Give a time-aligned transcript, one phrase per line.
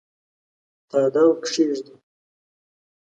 [0.89, 1.93] تاداو کښېږدي